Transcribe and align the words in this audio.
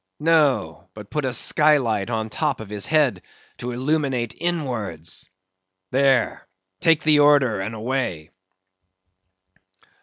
No, 0.19 0.89
but 0.95 1.11
put 1.11 1.25
a 1.25 1.31
sky 1.31 1.77
light 1.77 2.09
on 2.09 2.31
top 2.31 2.59
of 2.59 2.71
his 2.71 2.87
head 2.87 3.21
to 3.59 3.69
illuminate 3.71 4.33
inwards. 4.35 5.29
There, 5.91 6.47
take 6.79 7.03
the 7.03 7.19
order, 7.19 7.61
and 7.61 7.75
away. 7.75 8.31